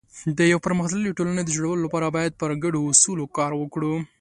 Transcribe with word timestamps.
د 0.37 0.39
یو 0.51 0.59
پرمختللي 0.65 1.15
ټولنې 1.17 1.41
د 1.43 1.49
جوړولو 1.57 1.83
لپاره 1.85 2.07
باید 2.15 2.33
پر 2.41 2.49
ګډو 2.63 2.81
اصولو 2.91 3.25
کار 3.37 3.51
وکړو. 3.57 3.93